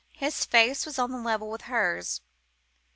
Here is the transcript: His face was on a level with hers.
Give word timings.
His 0.13 0.45
face 0.45 0.83
was 0.87 0.97
on 0.97 1.11
a 1.11 1.21
level 1.21 1.51
with 1.51 1.61
hers. 1.69 2.21